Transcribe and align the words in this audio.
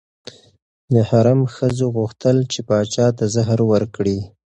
د 0.93 0.95
حرم 1.09 1.39
ښځو 1.55 1.85
غوښتل 1.97 2.37
چې 2.51 2.59
پاچا 2.67 3.07
ته 3.17 3.25
زهر 3.35 3.59
ورکړي. 3.71 4.19